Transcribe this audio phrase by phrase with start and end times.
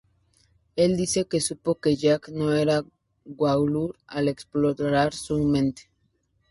[0.75, 2.83] Él dice que supo que Jack no era
[3.23, 5.91] Goa'uld, al explorar su mente.